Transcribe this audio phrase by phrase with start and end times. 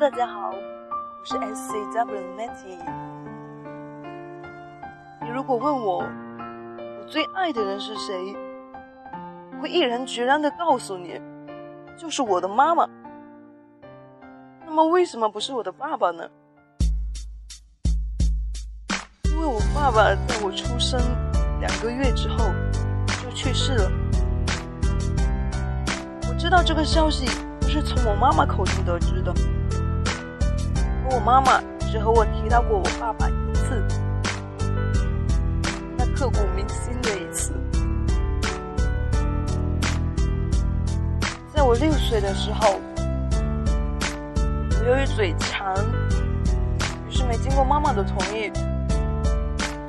[0.00, 2.78] 大家好，我是 S C W Matty。
[5.20, 8.34] 你如果问我我最爱的人是谁，
[9.52, 11.20] 我会毅然决然的告诉你，
[11.98, 12.88] 就是我的妈妈。
[14.64, 16.26] 那么为什么不是我的爸爸呢？
[19.24, 20.98] 因为我爸爸在我出生
[21.60, 22.46] 两个月之后
[23.22, 23.90] 就去世了。
[26.26, 27.26] 我知道这个消息
[27.60, 29.30] 不是从我妈妈口中得知的。
[31.12, 33.82] 我妈妈只和我提到过我爸爸一次，
[35.98, 37.52] 那刻骨铭心的一次。
[41.52, 42.80] 在我六岁的时候，
[44.78, 45.74] 我由于嘴馋，
[47.08, 48.52] 于是没经过妈妈的同意，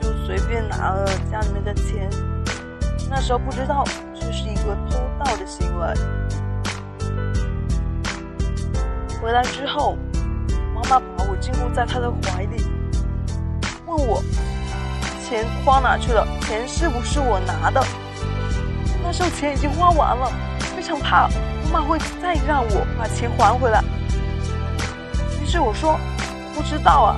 [0.00, 2.08] 就随便拿了家里面的钱。
[3.10, 3.82] 那时候不知道
[4.14, 5.94] 这是一个偷盗的行为。
[9.20, 9.98] 回来之后。
[10.74, 11.00] 妈把
[11.38, 12.64] 我禁锢在他的怀里，
[13.86, 14.20] 问我
[15.24, 16.26] 钱花哪去了？
[16.40, 17.80] 钱是不是我拿的？
[19.04, 20.32] 那时候钱已经花完了，
[20.74, 21.28] 非常怕
[21.72, 23.84] 妈妈会再让我把钱还回来。
[25.40, 25.96] 于是我说
[26.56, 27.16] 不知道啊。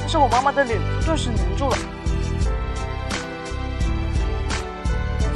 [0.00, 1.76] 但是我妈妈的脸顿时凝住了，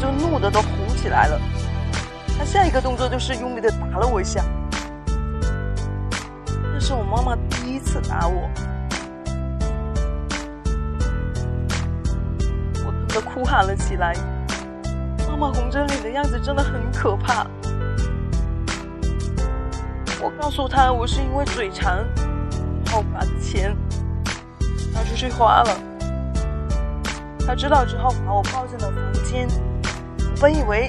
[0.00, 1.38] 就怒的都红起来了。
[2.38, 4.42] 她下一个动作就是用力的打了我一下。
[6.86, 8.48] 是我妈妈第一次打我，
[12.86, 14.14] 我疼得哭喊了起来。
[15.28, 17.44] 妈妈红着脸的样子真的很可怕。
[20.22, 22.06] 我告诉她我是因为嘴馋，
[22.84, 23.76] 然后把钱
[24.94, 25.76] 拿出去花了。
[27.44, 29.48] 她知道之后把我抱进了房间。
[30.40, 30.88] 本以为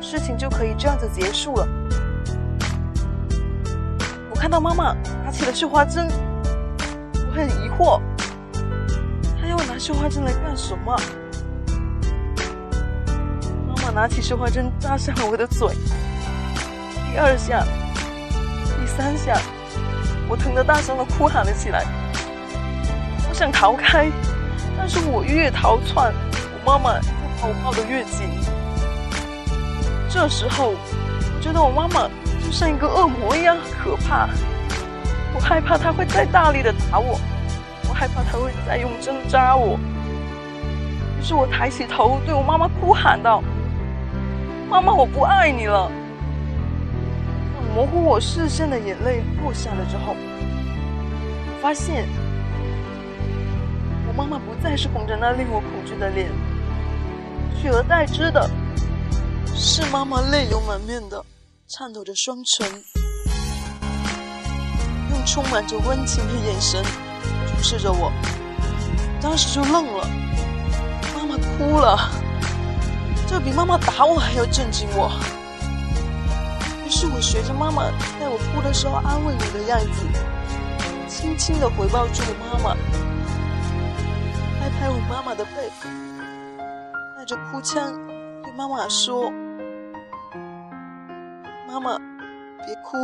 [0.00, 1.68] 事情就可以这样子结束了。
[4.44, 5.30] 看到妈妈拿。
[5.32, 6.06] 起了绣花针，
[7.14, 7.98] 我很疑惑，
[9.40, 10.94] 她要拿绣花针来干什么？
[13.66, 15.74] 妈妈拿起绣花针扎向了我的嘴，
[17.10, 17.64] 第二下，
[18.78, 19.40] 第三下，
[20.28, 21.86] 我疼得大声的哭喊了起来。
[23.26, 24.10] 我想逃开，
[24.76, 26.12] 但是我越逃窜，
[26.52, 27.08] 我妈妈就
[27.40, 28.28] 把我抱得越紧。
[30.10, 30.74] 这时候，
[31.34, 32.10] 我觉得我妈妈
[32.54, 34.28] 像一个恶魔一样可怕。
[35.34, 37.18] 我害怕他会再大力的打我，
[37.88, 39.76] 我害怕他会再用针扎我。
[41.18, 43.42] 于是我抬起头对我妈妈哭喊道
[44.70, 45.90] ：“妈妈，我不爱你了。”
[47.74, 50.14] 模糊我视线的眼泪落下了之后，
[51.60, 52.06] 发现
[54.06, 56.30] 我妈妈不再是红着那令我恐惧的脸，
[57.60, 58.48] 取而代之的
[59.52, 61.20] 是妈妈泪流满面的
[61.66, 62.84] 颤抖着双唇。
[65.10, 66.84] 用充满着温情的眼神
[67.46, 68.12] 注视着我，
[69.20, 70.06] 当时就愣了。
[71.16, 72.10] 妈妈哭了，
[73.26, 75.10] 这比妈妈打我还要震惊我。
[76.86, 77.84] 于是我学着妈妈
[78.20, 80.06] 在我哭的时候安慰我的样子，
[81.08, 82.76] 轻轻的回抱住妈妈，
[84.60, 85.72] 拍拍我妈妈的背，
[87.16, 87.90] 带着哭腔
[88.42, 89.32] 对妈妈说
[91.74, 91.98] ：“妈妈，
[92.64, 92.96] 别哭。”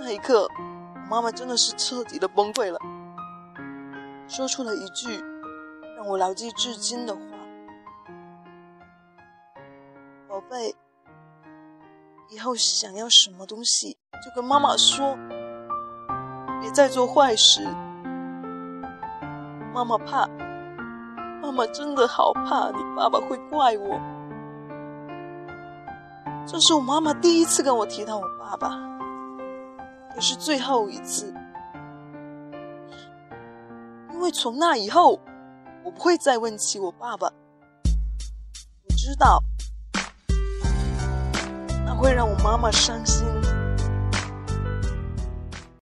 [0.00, 0.48] 那一刻。
[0.94, 2.78] 我妈妈真的是彻底的崩溃了，
[4.28, 5.24] 说出了一句
[5.96, 7.20] 让我牢记至今的话
[10.28, 10.76] ：“宝贝，
[12.28, 15.16] 以后想要什么东西就跟妈妈说，
[16.60, 17.66] 别再做坏事。”
[19.72, 20.26] 妈妈怕，
[21.40, 23.98] 妈妈真的好怕你爸爸会怪我。
[26.50, 28.80] 这是我妈妈第一次跟我提到我爸爸。
[30.14, 31.32] 也是最后一次，
[34.12, 35.20] 因为从那以后，
[35.84, 37.28] 我不会再问起我爸爸。
[37.28, 39.44] 我知道，
[41.84, 43.24] 那会让我妈妈伤心。